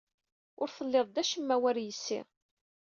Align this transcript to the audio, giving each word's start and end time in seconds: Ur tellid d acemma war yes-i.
Ur 0.61 0.69
tellid 0.75 1.07
d 1.11 1.17
acemma 1.21 1.55
war 1.61 1.77
yes-i. 1.85 2.19